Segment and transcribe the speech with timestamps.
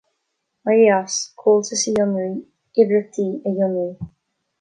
[0.69, 2.33] Éirí as; Comhaltas a Fhionraí;
[2.79, 3.91] Oibríochtaí a Fhionraí.